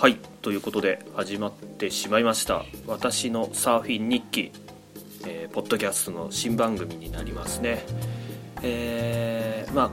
[0.00, 2.64] はいということで始まってしまいました。
[2.86, 4.50] 私のサーフィン日記、
[5.26, 7.84] えー、ポッドキャストの新番組になりますね。
[8.62, 9.90] えー、まあ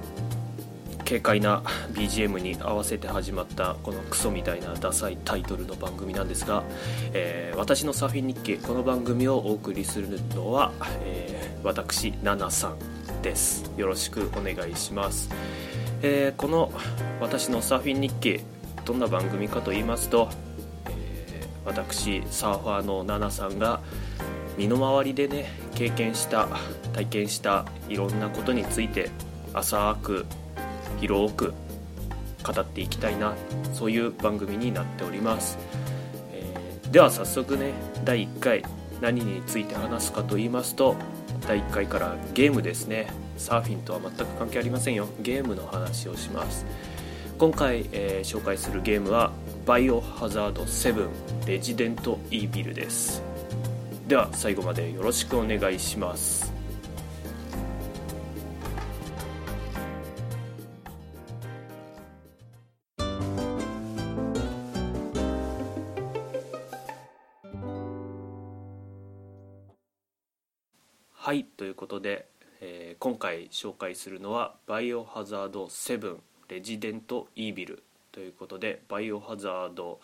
[1.03, 6.63] 軽快な BGM に合わせて始まったこのクソみたいなダサいタイトルの番組なんですが、
[7.11, 10.71] えー、私のサーフィン日記この番組をお送りするのは、
[11.01, 13.69] えー、私ナナさんです。
[13.75, 15.29] よろしくお願いします、
[16.01, 16.71] えー、この
[17.19, 18.56] 私のサーフィン日記
[18.87, 20.29] どんな番組かと言いますと、
[20.89, 23.81] えー、私サーファーのナナさんが
[24.57, 26.47] 身の回りでね経験した
[26.93, 29.11] 体験したいろんなことについて
[29.53, 30.25] 浅く
[31.01, 31.53] 広く
[32.43, 33.35] 語っていきたいな
[33.73, 35.57] そういう番組になっております、
[36.31, 37.73] えー、では早速ね
[38.05, 38.63] 第1回
[39.01, 40.95] 何について話すかと言いますと
[41.45, 43.07] 第1回からゲームですね。
[43.37, 45.07] サーフィンとは全く関係ありませんよ。
[45.21, 46.65] ゲームの話をします。
[47.37, 49.31] 今回、えー、紹介するゲームは
[49.63, 51.07] バイオハザード7
[51.45, 53.21] レジデントイービルです。
[54.07, 56.51] では最後までよろしくお願いします。
[71.11, 72.25] はいということで、
[72.61, 76.17] えー、今回紹介するのは「バイオハザード7
[76.49, 79.99] レジデント・イービルということでバイオハザード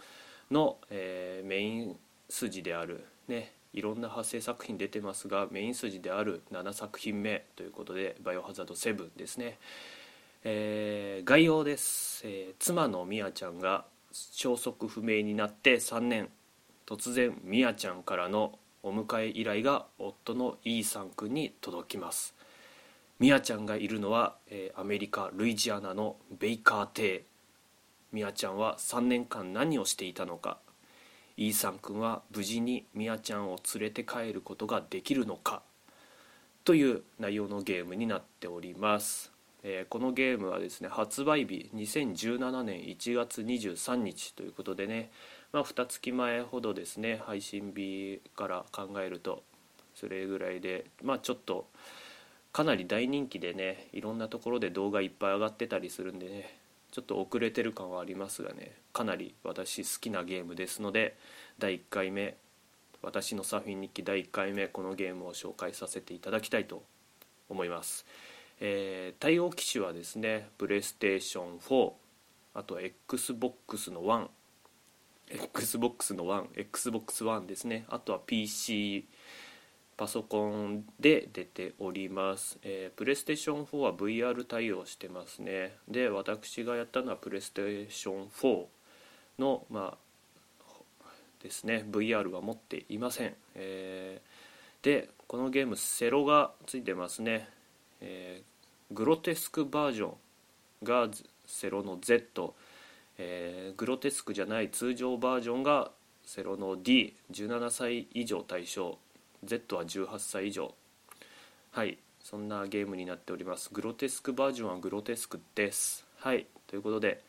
[0.52, 2.00] の、えー、メイン
[2.30, 9.58] 筋であるねいろんな派生作品出てますがメイン筋である7作品目ということでバイオハザード7ですね、
[10.44, 16.30] えー、概要です、えー、妻のミヤちゃんが消息不明になって3年
[16.86, 22.33] 突然ミヤちゃんからのお迎え依頼が夫のイーサン君に届きます。
[23.20, 27.26] ミヤちゃんがいるのは、えー、アメリカ・ルイジアナのベイカー邸。
[28.12, 30.58] ミヤちゃんは3年間何をしていたのか。
[31.38, 35.64] イーサン君は無事にミヤちゃんを連れて帰ることができるのか。
[36.66, 39.34] という内容のゲームになっております、
[39.64, 45.12] えー、このゲームはですね発売日2017年1月23日ということでね
[45.52, 49.44] まあ2月前ほどですね配信日から考えると
[49.94, 51.68] それぐらいでまあちょっと
[52.54, 56.58] かなり大人気でねいろんなところで動画いっぱい上がってたりするんでね
[56.92, 61.18] ちょっと遅れてる感はありますがねかなり私好きなゲームですので
[61.58, 62.36] 第1回目
[63.02, 66.84] 私のサーフィン日記第1回目このゲームを紹介させていただきたいと
[67.50, 68.06] 思います、
[68.62, 71.92] えー、対応機種はですねプレイステーション4
[72.54, 74.04] あと XBOX の
[75.32, 79.06] 1XBOX の 1XBOX1 ですねあとは PC
[80.04, 85.78] パソコンで出ております、えー、プレイステーション4は VR 対応してますね。
[85.88, 88.66] で私がやったのはプレイステーション4
[89.40, 89.98] のま
[91.02, 91.08] あ
[91.42, 91.86] ですね。
[91.90, 97.48] VR は持っていません、えー、でこのゲームセロがついてますね、
[98.02, 100.14] えー、グロテスクバージョン
[100.84, 101.08] が
[101.46, 102.54] セロの Z、
[103.20, 105.92] えー、グロテスクじゃない通常バージョンが
[106.26, 108.98] セロの D17 歳以上対象。
[109.46, 110.74] Z は18歳以上。
[111.72, 111.98] はい。
[112.24, 113.70] そんなゲームになっております。
[113.74, 116.06] グロテスクバージョンはグロテスクです。
[116.18, 116.48] はい。
[116.68, 117.22] ということで、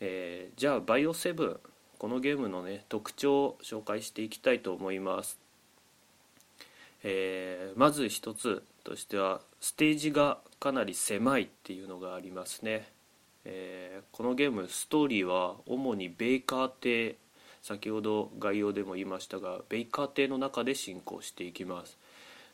[0.00, 1.58] えー、じゃあバイオ7
[1.98, 5.38] このゲームのね特徴を紹介していきたいと思います。
[7.02, 12.88] えー、まず一つとしてはステージがかなり狭いっていうのがありますね、
[13.44, 17.16] えー、このゲームストーリーは主にベーカー邸
[17.62, 21.98] 先ほど概要でも言いましたがベイカー邸の中で進行していきます。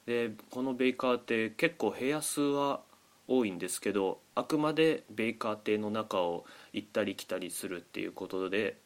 [0.07, 2.81] でこのベイカー邸結構部屋数は
[3.29, 8.77] 多いんですけどあくまでベイカー邸の中を行ったり来たりするっていうことで、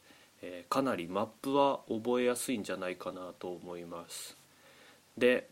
[0.41, 4.35] えー、かなりマップは覚えやすいんじゃないかなと思います。
[5.17, 5.47] で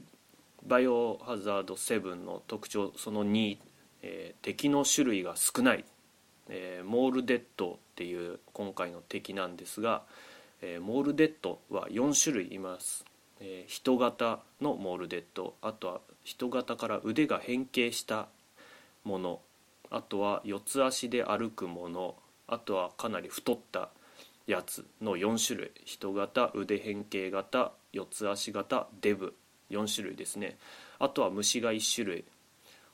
[0.65, 3.57] バイオハザード7の特徴その2、
[4.01, 5.85] えー、敵の種類が少ない、
[6.49, 10.03] えー、モールデッドっていう今回の敵なんですが
[10.61, 13.05] えー、モールデッドは4種類います、
[13.39, 18.27] えー、人型のモールデッドあとは人型から腕が変形した
[19.03, 19.39] もの
[19.89, 22.15] あとは四つ足で歩くもの
[22.47, 23.89] あとはかなり太った
[24.47, 25.71] やつの4種類。
[25.85, 29.35] 人型腕変形型四つ足型デブ
[29.69, 30.57] 4種類ですね。
[30.97, 32.25] あとは虫が1種類。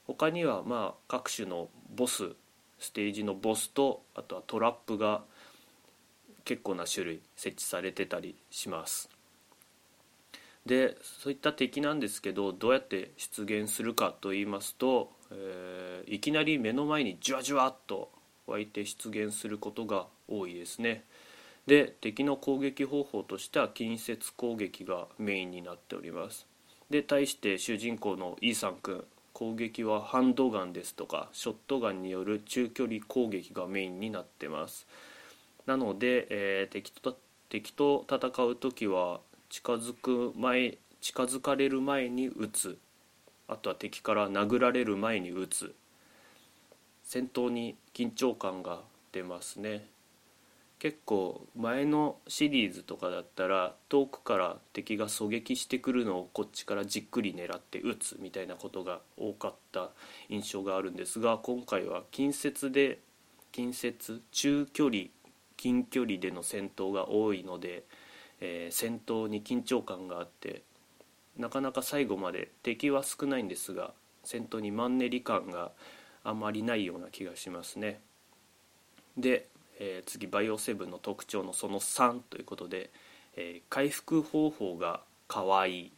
[0.06, 2.34] 他にはまあ各種のボス
[2.78, 5.24] ステージのボスとあとはトラップが
[6.46, 9.10] 結構な種類設置されてたりします。
[10.66, 18.10] でそういった敵なんですけどどうやって出現するかと言いますと、えー、いきなり目の前にジュワジュワっと
[18.48, 21.04] 湧いて出現することが多いですね。
[21.68, 26.48] で敵の攻撃方法としては近接攻撃がメインになっております。
[26.90, 29.04] で対して主人公のイーサン君
[29.34, 34.88] 攻撃はハンドガンですとかショットガンによる中距離攻撃がメインになってます。
[35.66, 37.18] なので、えー、敵と
[37.50, 42.78] 敵と戦う時は近づく前近づかれる前に撃つ。
[43.48, 45.76] あとは敵から殴られる前に撃つ。
[47.04, 48.82] 戦闘に緊張感が
[49.12, 49.86] 出ますね。
[50.80, 58.18] 結構前のシリーズとかだったら遠くから敵が狙撃してくるのをこっちからじっくり狙って撃つ。
[58.20, 59.92] みたいなことが多かった
[60.30, 63.00] 印象があるんですが今回は近接で
[63.52, 65.04] 近接中距離
[65.58, 67.84] 近距離での戦闘が多いので、
[68.42, 70.64] えー、戦闘に緊張感があって
[71.38, 73.94] なかなか最後まで敵は少ないんですが
[74.24, 75.72] 戦闘にマンネリ感が
[76.24, 78.00] あまりないような気がしますね。
[79.18, 79.48] で
[79.80, 82.90] えー、次バイオ7の特徴のその3ということで、
[83.36, 85.92] えー、回復方法がかわいい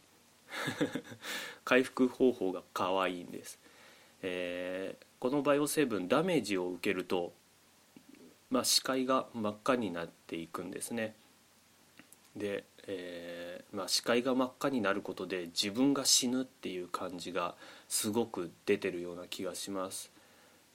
[1.64, 3.58] 回復方法がかわいいんです、
[4.22, 7.32] えー、このバイオ7ダメージを受けると、
[8.50, 11.14] まあ、視界が真っ赤になっていくんですね。
[12.36, 17.54] で、えーまあ、視界が真っ赤になることで自分が死ぬっていう感じが
[17.88, 20.10] すごく出てるような気がします。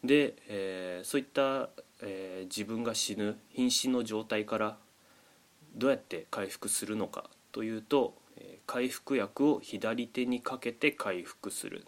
[0.03, 1.69] で、えー、そういった
[2.05, 4.77] えー、自分が死ぬ瀕死の状態から
[5.75, 11.85] どうやって回復するのかというと、え、回復薬を左手にかけて回復する。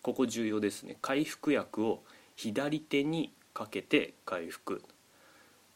[0.00, 0.96] ここ重要ですね。
[1.02, 2.02] 回復薬を
[2.34, 4.82] 左手にかけて回復。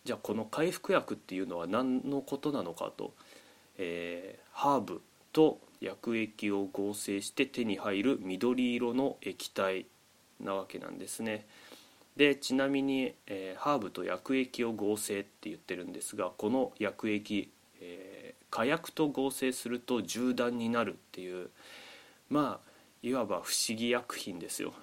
[0.05, 3.13] じゃあこの回復薬っていうのは何のことなのかと、
[3.79, 5.03] えー、ハーブ
[5.33, 9.87] と薬液を合成して手に入る緑色の液体
[10.41, 11.47] なわけなんですね。
[12.17, 17.51] でちなみに、えー、ハーブと薬液を合成って言ってるんですがこの薬液、
[17.81, 21.49] えー、火薬と合成すると銃弾になるっていう
[22.29, 22.69] まあ
[23.03, 24.75] いわば不思議薬品ですよ、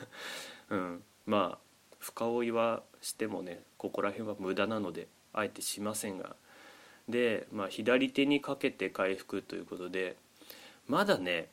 [0.70, 1.71] うん、まあ
[2.02, 6.36] 深追いはしてもねここら辺は無駄なのであえてしませんが。
[7.08, 10.16] で、まあ、左手にかけて回復ということで
[10.86, 11.48] まだね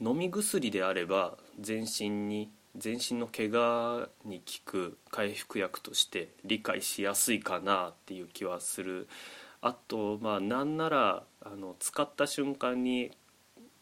[0.00, 9.08] 飲み薬であれば全身に全身の怪我に効く回復薬として理解しやすいかなっていう気はする。
[9.60, 13.12] あとまあなんならあの使った瞬間に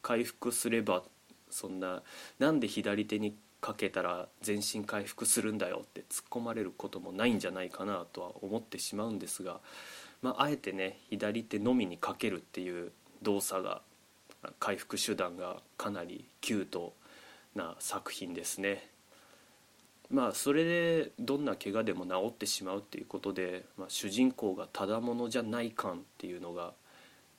[0.00, 1.03] 回復すれば
[1.50, 2.03] そんな
[2.38, 9.61] なんで左手にかけたら全身回復するんだよって突っ込まれることもないんじゃないかなとは思ってしまうんですが、
[10.20, 12.91] まあ、あえてね左手のみにかけるっていう
[13.23, 13.81] 動作が
[14.59, 16.93] 回復手段がかなりキュート
[17.55, 18.88] な作品ですね。
[20.11, 26.73] まあそれでどんな怪我でも治ってしまうっていうことで、まあ、主人公がただものじゃない感っていうのが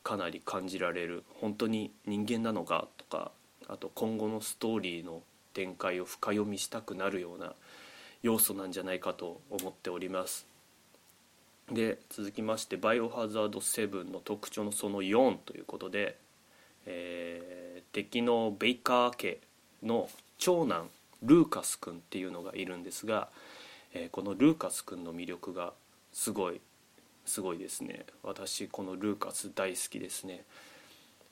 [0.03, 1.25] かなり感じられる。
[1.41, 3.33] 本当に人間なのかとか
[3.67, 5.21] あと今後のストーリーの
[5.53, 7.53] 展開を深読みしたくなるような
[8.21, 10.47] 要素なんじゃないかと思っております。
[11.71, 16.17] で続きまして「バイオハザード7」の特徴のその4ということで、
[16.85, 19.39] えー、敵のベイカー家
[19.81, 20.89] の長男
[21.21, 23.29] ルーカス君っていうのがいるんですが、
[23.93, 25.73] えー、このルーカス君の魅力が
[26.11, 26.59] すごい
[27.25, 28.05] すごいですね。
[28.21, 30.43] 私このルーカス大好きですね。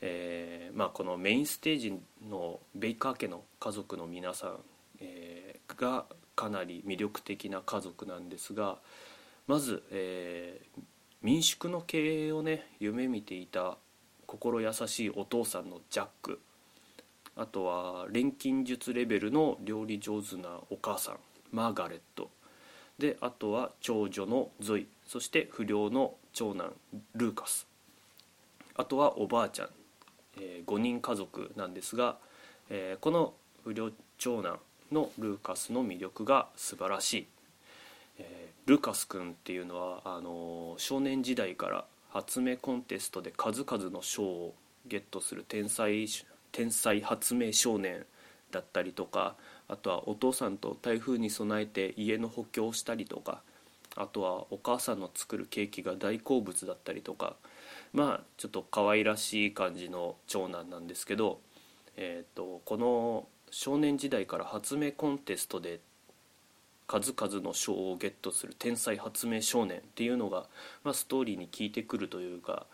[0.01, 4.59] えー、まあ、このメインステージのベイカー家の家族の皆さん、
[4.99, 6.05] えー、が
[6.35, 8.77] かなり魅力的な家族なんですが
[9.47, 10.81] まず、えー、
[11.21, 13.77] 民宿の経営をね夢見ていた
[14.25, 16.39] 心優しいお父さんのジャック。
[17.35, 21.17] あとは錬金術レベルの料理上手なお母さん
[21.51, 22.29] マーガレット。
[22.97, 24.87] であとは長女のゾイ。
[25.05, 26.73] そして不良の長男
[27.15, 27.67] ルーカス。
[28.75, 29.69] あとはおばあちゃん、
[30.39, 32.17] え、5人家族なんですが、
[32.69, 33.33] え、この
[33.63, 34.59] 不良長男
[34.91, 37.27] のルーカスの魅力が素晴らしい、
[38.19, 46.07] え、ルーカス君っていうのはあの少年時代から発明コンテストで数々の賞をゲットする天才
[46.51, 48.05] 天才発明少年
[48.51, 49.35] だったりとか
[49.67, 53.41] あとはお父さんと台風に備えて家の補強をしたりとか
[53.95, 57.35] あとはお母さんの作るケーキが大好物だったりとか
[57.93, 61.39] まあちょっと可愛らしい感じの長男なんですけど、
[61.97, 65.79] えーと、この少年時代から発明コンテストで
[66.87, 70.45] 数々の賞をゲットする天才発明少年っていうのが、
[70.83, 72.65] まあ、ストーリーに効いてくるというか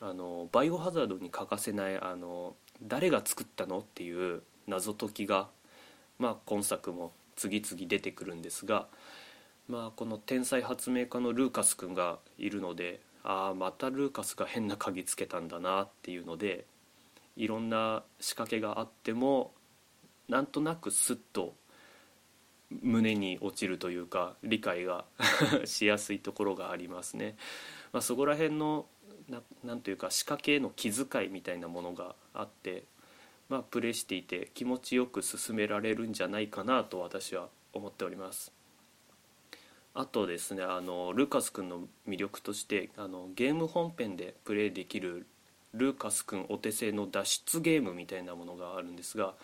[0.00, 5.48] あのバイオハザードに欠かせないあの誰が作ったのっていう謎解きが、
[6.18, 8.86] まあ、今作も次々出てくるんですが
[9.68, 16.64] まあこの天才発明家のルーカス君がいるのでああまたルーカスが変な鍵つけたんだなっていうので
[17.36, 19.50] いろんな仕掛けがあっても
[20.28, 21.54] なんとなくスッと
[22.70, 25.04] 胸に落ちるというか理解が
[25.66, 27.36] しやすいところがありますね。
[27.92, 28.86] まあ、そこら辺の
[29.28, 32.84] ななんというか仕掛けへの気遣いみたいなものがあって、
[33.48, 38.55] まあ、プレイしていて気持ちよく進められるんじゃないかなと私は思っております。
[39.98, 45.26] あとですねあのルーカス君の魅力としてあのゲーム本編でプレイできる
[45.72, 49.34] ルーカス君お手製の脱出ゲームみたいなものがあるんですが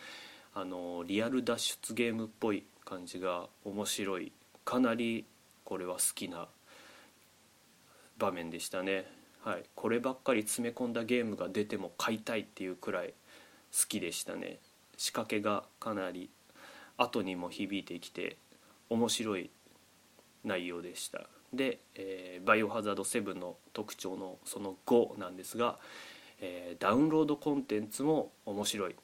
[0.55, 4.33] あのリアル脱出ゲームっぽい感じが面白い。
[4.65, 5.25] かなり
[5.65, 6.49] これは好きな
[8.19, 9.07] 場面でしたね、
[9.43, 14.59] はい、こればっかり詰め込んだゲームが出ても買いたいっていうくらい好きでしたね。
[14.99, 16.31] 仕掛けがかなり
[16.99, 18.37] 後にも響いてきて
[18.91, 19.51] 面白い
[20.45, 21.27] 内容でした。
[21.53, 25.79] で、えー、バイオハザード7の特徴のその5なんですが、
[26.41, 28.97] えー、ダウンロードコンテンツも面白い、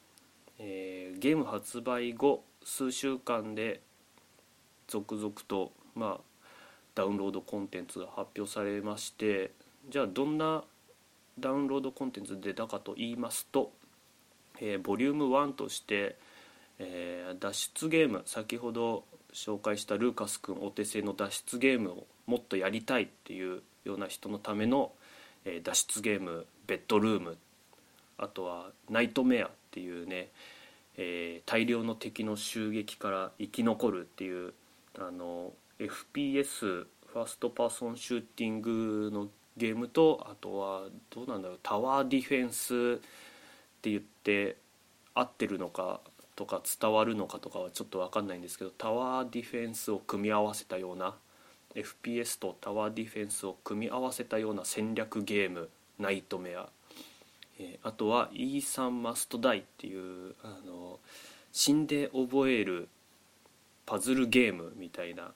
[0.57, 3.81] えー、ゲーム発売後数週間で
[4.87, 6.21] 続々と、まあ、
[6.95, 9.51] ダウンロードコンテンツが発表されまして
[9.89, 10.63] じゃあどんな
[11.39, 13.71] ダウンロードコンテンツ出たかと言いますと、
[14.59, 16.17] えー、ボリューム1として、
[16.79, 24.91] えー、脱出ゲーム先ほど紹介したルーカス君お手製の脱出ゲームをもっとやりたいっていうような人のための、
[25.45, 27.37] え、脱出ゲームベッドルーム。
[28.17, 30.29] あとはナイトメアっていうね、
[30.97, 34.53] えー、大量の敵の襲撃から生き残るっていう
[34.97, 43.01] あの FPS first person shooting のゲームとあとはどうなんだろうタワーディフェンスっ
[43.81, 44.57] て言って
[45.13, 46.01] 合ってるのか
[46.39, 51.15] とか伝わるのかとかはちょっと分かんないんですけどタワーディフェンスを組み合わせたような
[51.75, 55.67] FPS とタワーディフェンスを組み合わせたような戦略ゲーム
[55.99, 56.69] ナイトメア。
[57.59, 61.01] えー、あとは「イーサン・マスト・ダイ」っていうあの
[61.51, 62.87] 死んで覚える
[63.85, 65.33] パズルゲームみたいな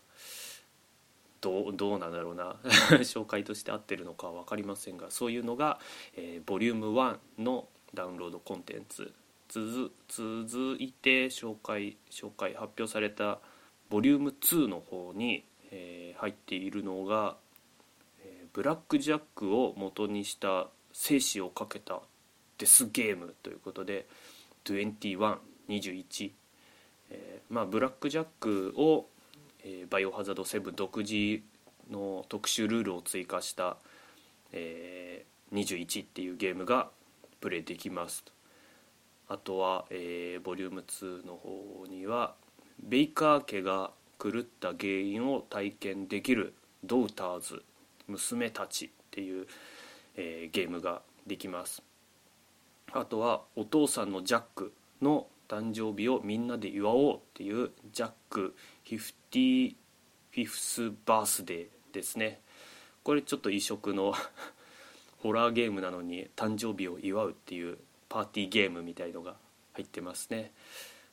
[1.41, 2.55] どうどうなんだろうな
[3.03, 5.81] 紹介として合ってるのかは分かりませんがそういうのが、
[6.15, 9.11] えー、ボリューム1のダウンロードコンテンツ
[9.53, 13.39] 続いて紹介紹介発表された
[13.89, 17.35] ボリューム2の方に、えー、入っているのが、
[18.23, 22.01] えー、ブラック・ジャックを元にした生死をかけた
[22.57, 24.07] デスゲームということで
[24.65, 26.31] 2121、
[27.11, 29.05] えー、まあブラックジャックを、
[29.63, 31.41] えー、バイオハザード7独自
[31.91, 33.77] の特殊ルールを追加した、
[34.51, 36.89] えー、21っていうゲームが
[37.39, 38.23] プレイできます
[39.33, 42.35] あとは、えー、ボリューム2の方には
[42.79, 43.89] ベイカー家が
[44.21, 47.63] 狂った原因を体験できるドウターズ
[48.07, 49.47] 娘たちっていう、
[50.17, 51.81] えー、ゲームができます。
[52.91, 54.71] あとはお父さんのジャック
[55.01, 58.53] の誕生日をみんなで祝おうっていうジャック
[58.85, 59.75] 55
[60.47, 62.39] スバースデーですね。
[63.01, 64.13] これちょっと異色の
[65.17, 67.79] ホラーゲームなのに誕生日を祝うっていう
[68.13, 69.33] パーティーゲームみたいのが
[69.73, 70.51] 入ってますね。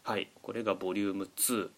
[0.03, 0.29] はい。
[0.43, 1.71] これがボリューム2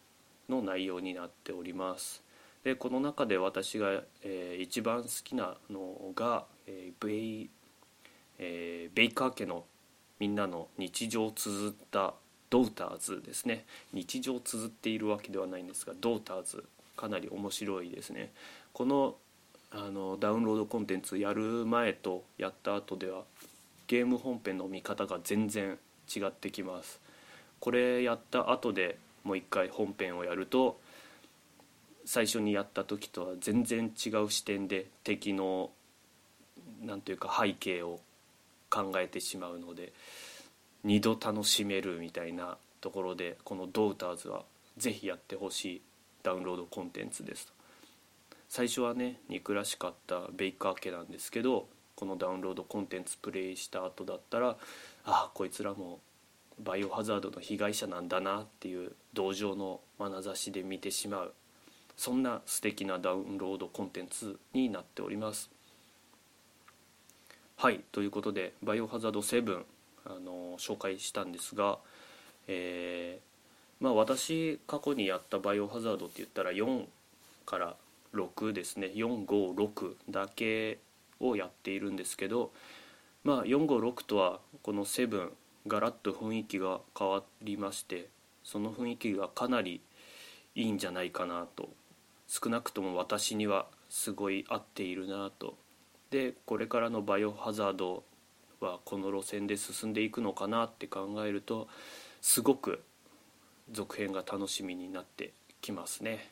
[0.49, 2.25] の内容になっております。
[2.65, 7.51] でこの中で私が、えー、一番好きなのが、えー、ベイ
[8.41, 9.65] えー、ベイカー家の
[10.19, 12.15] みんなの日常を綴った
[12.51, 13.65] ドーターズですね。
[13.93, 16.65] 日常を綴っているわけではないんですがドーターズ
[16.97, 18.33] かなり面白いですね。
[18.73, 19.15] この
[19.71, 23.23] あのダウンロードコンテンツやる前とやった後では
[23.93, 26.99] ゲーム本編の見方が全然違ってきます。
[27.61, 30.81] これやった後でもう一回本編をやると
[32.07, 35.69] 最初にやった時とは全然違う視点で敵の
[36.83, 38.01] 何ていうか背景を
[38.71, 39.93] 考えてしまうので
[40.87, 44.45] 2度楽しめるみたいなところでこのドーターズは
[44.79, 45.83] ぜひやってほしい
[46.23, 47.53] ダウンロードコンテンツです
[48.49, 51.67] 最初はね憎らしかったベイカー家なんですけど
[52.03, 54.57] このダウンロードコンテンツプレイした後だったらあ
[55.05, 56.01] あこいつらも
[56.59, 61.33] バイオハザードの被害者なんだなっていう同情の眼差しで見てしまう。
[61.97, 65.49] そんな素敵なダウンロードコンテンツになっております。
[67.55, 69.63] はいということで「バイオハザード7」
[70.05, 71.79] あの紹介したんですが、
[72.49, 76.85] えー、まあ私過去にやった「バイオハザード」って言ったら4
[77.47, 77.77] から
[78.13, 78.89] 6ですね。
[78.89, 80.81] 456だけ
[81.23, 82.53] をやっているんですけど、
[83.25, 85.31] まあ、456とはこの7
[85.67, 88.09] ガラッと雰囲気が変わりまして
[88.43, 89.81] その雰囲気がかなり
[90.55, 91.71] いいんじゃないかなと
[92.27, 95.55] 少なくとも私にはすごい合っているなと。
[96.11, 98.05] でこれからのバイオハザード
[98.61, 101.69] はこの路線で進んでいくのかなって考えると
[102.21, 102.83] すごく
[103.71, 106.31] 続編が楽しみになってきますね。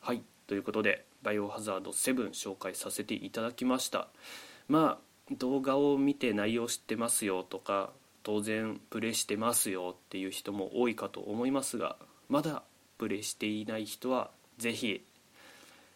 [0.00, 4.08] はいということで「バイオハザード7」紹介させていただきました。
[4.68, 4.98] ま
[5.30, 11.96] あ動画を見て内容知ってますよとか当然プレイしてますよっていう人も多いかと思いますが
[12.28, 12.62] まだ
[12.98, 15.04] プレイしていない人は是非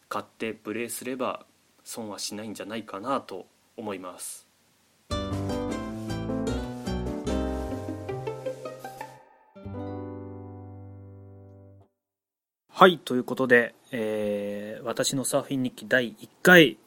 [0.08, 1.46] 買ってプレイすれば
[1.84, 4.46] 損はしないんじゃないかなと思います。
[12.78, 14.55] はいということで、えー、
[14.86, 16.78] 私のサーフィン日記第1回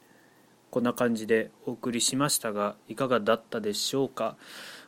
[0.70, 4.38] こんな感じでお送りしましたがいかがだったでしょうか？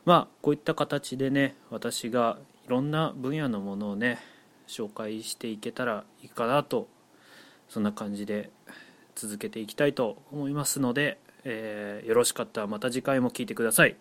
[0.06, 4.18] まあこういった形でね私がいろんな分野のものをね
[4.66, 6.88] 紹介していけたらいいかなと
[7.68, 8.50] そんな感じで
[9.14, 13.96] 続けていきたいと思いますので、えー、よろしかったらまた次回も聴いてください。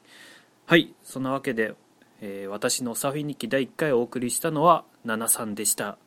[0.68, 1.74] はいそんなわけで、
[2.22, 5.98] えー、私のサーフィン日記第1回お送りしたのは7さんでした。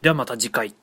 [0.00, 0.76] ではまた次回。